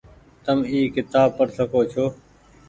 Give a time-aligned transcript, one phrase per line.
[0.45, 2.05] تم اي ڪتاب پڙ سکو ڇو۔